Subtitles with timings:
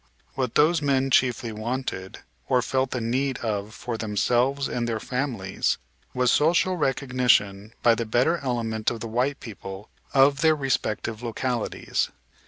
[0.33, 5.77] What those men chiefly wanted, or felt the need of for themselves and their families,
[6.11, 12.09] was social recognition by the better element of the white people of their respective localities.